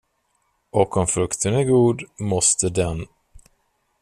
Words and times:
Och 0.71 0.97
om 0.97 1.07
frukten 1.07 1.53
är 1.55 1.63
god 1.63 2.03
måste 2.19 2.69
den. 2.69 3.07